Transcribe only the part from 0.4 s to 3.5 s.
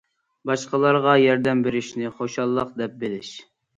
باشقىلارغا ياردەم بېرىشنى خۇشاللىق، دەپ بىلىش.